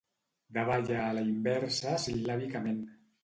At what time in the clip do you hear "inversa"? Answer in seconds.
1.27-1.93